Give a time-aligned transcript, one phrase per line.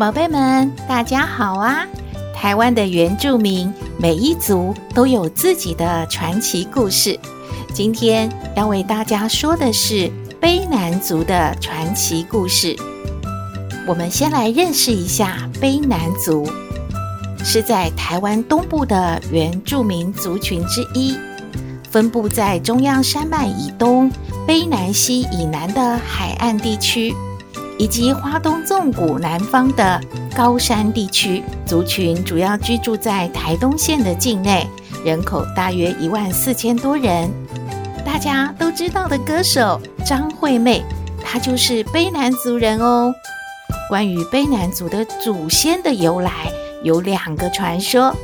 [0.00, 1.86] 宝贝们，大家好啊！
[2.34, 7.20] 台湾的原住民每一族都有自己的传奇故事。
[7.74, 12.74] 今天要为大家说的是卑南族的传奇故事。
[13.86, 16.50] 我们先来认识一下卑南族，
[17.44, 21.14] 是在台湾东部的原住民族群之一，
[21.90, 24.10] 分布在中央山脉以东、
[24.48, 27.14] 卑南溪以南的海岸地区。
[27.80, 29.98] 以及花东纵谷南方的
[30.36, 34.68] 高山地区，族群主要居住在台东县的境内，
[35.02, 37.30] 人口大约一万四千多人。
[38.04, 40.84] 大家都知道的歌手张惠妹，
[41.24, 43.14] 她就是卑南族人哦。
[43.88, 46.52] 关于卑南族的祖先的由来，
[46.84, 48.14] 有两个传说。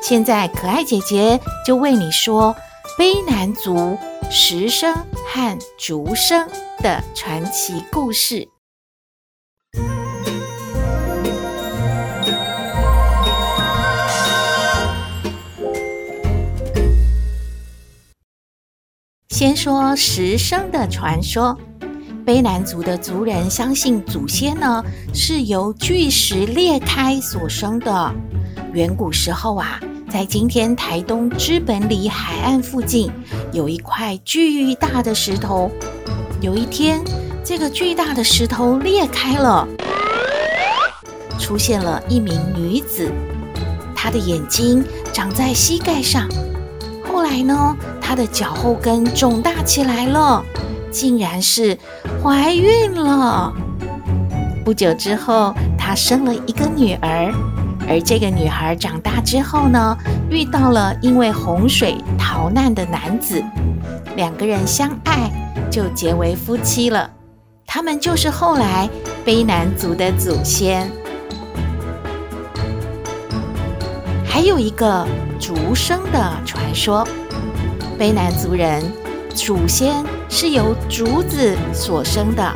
[0.00, 2.54] 现在可爱姐姐就为你说
[2.96, 3.98] 卑南族
[4.30, 4.94] 石生
[5.26, 8.46] 和竹生的传奇故事。
[19.40, 21.56] 先说石生的传说，
[22.26, 28.14] 卑南族的族人相信祖先呢是由巨石裂开所生的。
[28.74, 29.80] 远古时候啊，
[30.10, 33.10] 在今天台东知本里海岸附近
[33.50, 35.70] 有一块巨大的石头。
[36.42, 37.02] 有一天，
[37.42, 39.66] 这个巨大的石头裂开了，
[41.38, 43.10] 出现了一名女子，
[43.96, 44.84] 她的眼睛
[45.14, 46.28] 长在膝盖上。
[47.10, 47.74] 后来呢，
[48.10, 50.44] 她的脚后跟肿大起来了，
[50.90, 51.78] 竟然是
[52.20, 53.52] 怀孕了。
[54.64, 57.32] 不久之后，她生了一个女儿。
[57.88, 59.96] 而这个女孩长大之后呢，
[60.28, 63.40] 遇到了因为洪水逃难的男子，
[64.16, 65.30] 两个人相爱，
[65.70, 67.08] 就结为夫妻了。
[67.64, 68.90] 他们就是后来
[69.24, 70.90] 卑南族的祖先。
[74.26, 75.06] 还有一个
[75.38, 77.06] 竹生的传说，
[78.00, 78.82] 卑南族人
[79.34, 82.50] 祖先是由竹子所生的。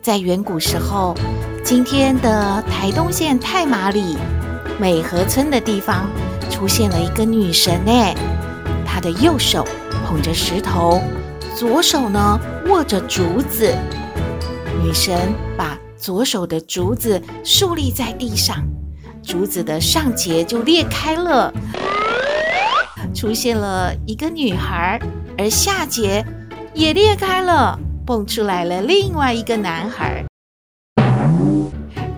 [0.00, 1.14] 在远古时候，
[1.62, 4.16] 今天的台东县太麻里
[4.80, 6.08] 美和村的地方，
[6.50, 8.14] 出现了一个女神哎，
[8.86, 9.62] 她的右手
[10.06, 11.02] 捧着石头，
[11.54, 13.76] 左手呢握着竹子。
[14.82, 15.18] 女神
[15.54, 18.64] 把左手的竹子竖立在地上。
[19.22, 21.52] 竹子的上节就裂开了，
[23.24, 25.00] 出现了一个女孩，
[25.38, 26.22] 而下节
[26.74, 30.22] 也裂开了，蹦出来了另外一个男孩。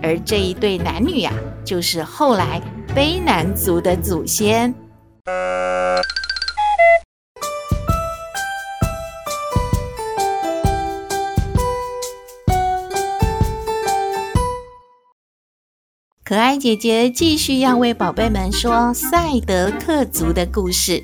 [0.03, 1.31] 而这一对男女呀、
[1.63, 2.61] 就是后来
[2.93, 4.75] 卑南族的祖先。
[16.27, 21.01] 可爱姐姐继续要为宝贝们说赛德克族的故事。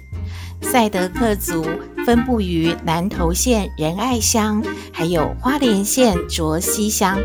[0.60, 1.66] 赛德克族
[2.06, 4.62] 分布于南投县仁爱乡，
[4.92, 7.18] 还有花莲县卓溪乡。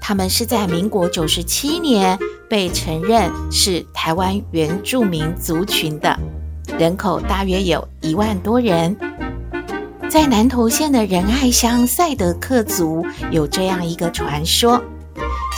[0.00, 2.18] 他们是在民国九十七年
[2.48, 6.18] 被承认是台湾原住民族群的，
[6.78, 8.96] 人口大约有一万多人。
[10.08, 14.82] 在南投县的仁爱乡，赛德克族有这样一个传说。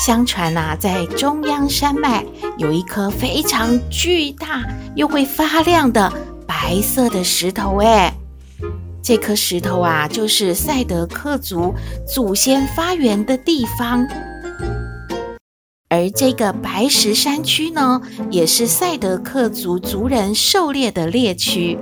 [0.01, 2.25] 相传呐，在中央山脉
[2.57, 4.65] 有一颗非常巨大
[4.95, 6.11] 又会发亮的
[6.47, 7.77] 白色的石头。
[7.83, 8.11] 哎，
[9.03, 11.75] 这颗石头啊，就是赛德克族
[12.09, 14.07] 祖先发源的地方。
[15.91, 18.01] 而这个白石山区呢，
[18.31, 21.79] 也是赛德克族族人狩猎的猎区。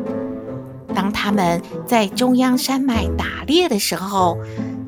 [0.92, 4.36] 当他们在中央山脉打猎的时候，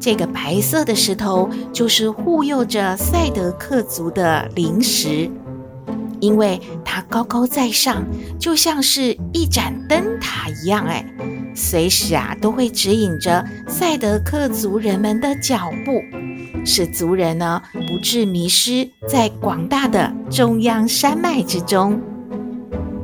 [0.01, 5.31] 这个白色的石头就是护佑着赛德克族的灵石，
[6.21, 8.03] 因为它高高在上，
[8.39, 11.05] 就像是一盏灯塔一样，哎，
[11.55, 16.01] 随时啊都会指引着赛德克族人们的脚步，
[16.65, 22.01] 使族人呢不致迷失在广大的中央山脉之中。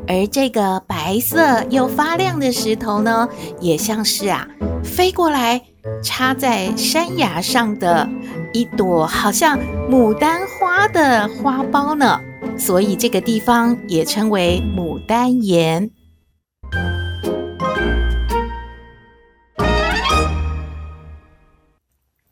[0.09, 3.29] 而这个白色又发亮的石头呢，
[3.61, 4.49] 也像是啊
[4.83, 5.61] 飞过来。
[6.03, 8.09] 插在山崖上的
[8.53, 9.59] 一朵好像
[9.91, 12.21] 牡丹花的花苞呢，
[12.59, 15.91] 所以这个地方也称为牡丹岩。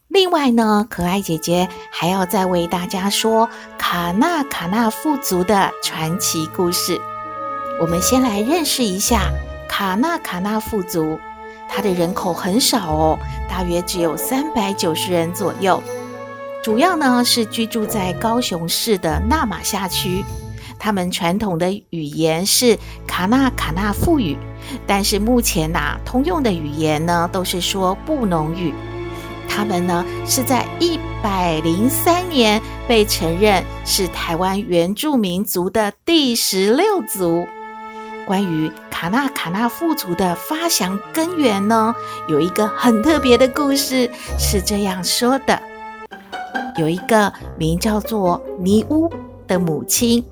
[0.08, 3.48] 另外呢，可爱姐姐还要再为大家说
[3.78, 7.00] 卡纳卡纳富族的传奇故事。
[7.80, 9.32] 我们先来认识一下
[9.68, 11.18] 卡纳卡纳富族，
[11.68, 13.18] 它的人口很少哦，
[13.48, 15.82] 大约只有三百九十人左右。
[16.62, 20.24] 主要呢是居住在高雄市的那玛夏区。
[20.78, 24.36] 他们传统的语言是卡纳卡纳富语，
[24.86, 28.72] 但是目前呐、通用的语言呢都是说布农语。
[29.48, 37.46] 他们呢是在一百零三年被承认是台湾原住民族的第十六族。
[38.26, 41.92] 关于卡纳卡纳富族的发祥根源呢，
[42.28, 44.08] 有一个很特别的故事，
[44.38, 45.60] 是这样说的：
[46.76, 49.10] 有一个名叫做尼乌
[49.48, 50.24] 的母亲，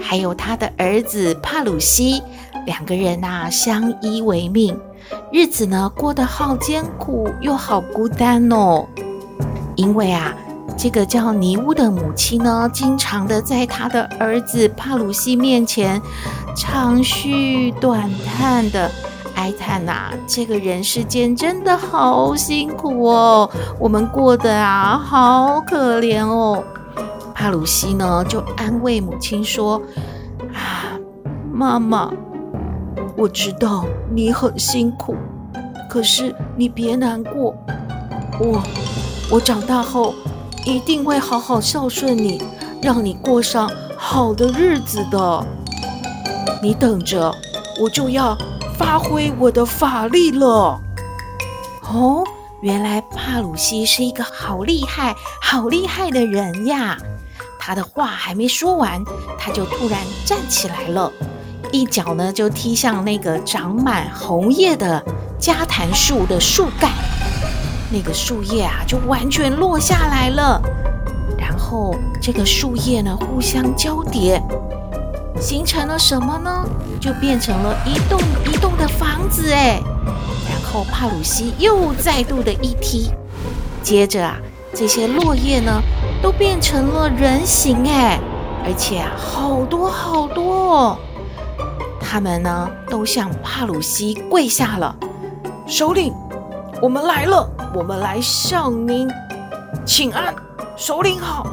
[0.00, 2.22] 还有他的儿子帕鲁西，
[2.64, 4.80] 两个人呐相依为命。
[5.30, 8.86] 日子呢过得好艰苦又好孤单哦，
[9.76, 10.34] 因为啊，
[10.78, 16.00] 这个叫尼乌的母亲呢，经常的在他的儿子帕鲁西面前
[16.58, 18.90] 长吁短叹的
[19.36, 26.62] 哀叹呐、这个人世间真的好辛苦哦，我们过得啊好可怜哦。
[27.32, 29.80] 帕鲁西呢就安慰母亲说
[30.52, 30.98] ：“啊，
[31.52, 32.12] 妈妈。”
[33.16, 35.14] 我知道你很辛苦，
[35.88, 37.54] 可是你别难过，
[38.40, 38.60] 我
[39.30, 40.12] 我长大后
[40.64, 42.42] 一定会好好孝顺你，
[42.82, 45.46] 让你过上好的日子的。
[46.62, 47.34] 你等着，
[47.80, 48.36] 我就要
[48.76, 50.80] 发挥我的法力了。
[51.82, 52.24] 哦，
[52.60, 56.96] 原来帕鲁西是一个好厉害、好厉害的人呀！
[57.58, 59.02] 他的话还没说完，
[59.38, 61.12] 他就突然站起来了。
[61.70, 65.02] 一脚呢，就踢向那个长满红叶的
[65.38, 66.90] 加檀树的树干，
[67.92, 70.60] 那个树叶啊，就完全落下来了。
[71.38, 74.42] 然后这个树叶呢，互相交叠，
[75.40, 76.64] 形成了什么呢？
[77.00, 79.80] 就变成了一栋一栋的房子哎。
[80.50, 83.10] 然后帕鲁西又再度的一踢，
[83.82, 84.36] 接着啊，
[84.74, 85.80] 这些落叶呢，
[86.22, 88.18] 都变成了人形哎，
[88.64, 90.98] 而且啊，好多好多哦。
[92.00, 94.94] 他们呢，都向帕鲁西跪下了。
[95.66, 96.12] 首领，
[96.80, 99.08] 我们来了，我们来向您
[99.84, 100.34] 请安。
[100.76, 101.46] 首领好，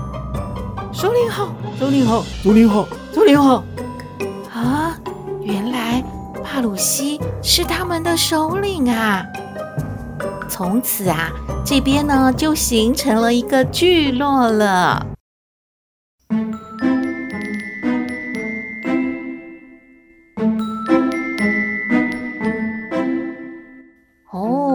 [0.95, 3.61] 首领好，首领好，首领好，首领好。
[4.49, 4.97] 啊，
[5.41, 6.01] 原来
[6.41, 9.25] 帕鲁西是他们的首领啊！
[10.49, 11.29] 从此啊，
[11.65, 15.05] 这边呢就形成了一个聚落了。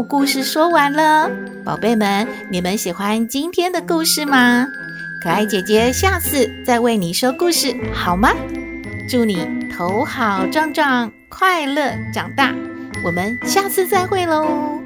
[0.08, 1.30] 故事说完了，
[1.64, 4.66] 宝贝们，你们喜欢今天的故事吗？
[5.20, 8.30] 可爱姐姐下次再为你说故事，好吗？
[9.06, 12.54] 祝你头好壮壮，快乐长大。
[13.04, 14.79] 我们下次再会喽。